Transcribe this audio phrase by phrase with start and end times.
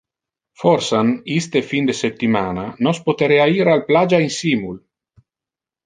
[0.61, 4.85] Forsan iste fin de septimana nos poterea ir al plagia insimul.